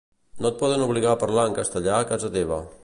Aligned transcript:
No 0.45 0.49
et 0.49 0.55
poden 0.61 0.85
obligar 0.85 1.11
a 1.17 1.21
parlar 1.25 1.45
en 1.51 1.57
castellà 1.61 1.99
a 1.99 2.11
casa 2.15 2.35
teva. 2.41 2.63